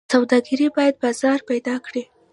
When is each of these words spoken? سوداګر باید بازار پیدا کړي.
سوداګر 0.13 0.59
باید 0.75 0.95
بازار 1.03 1.39
پیدا 1.49 1.75
کړي. 1.85 2.03